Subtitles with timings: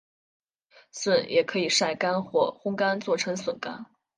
[0.89, 3.85] 笋也可以晒干或烘干做成笋干。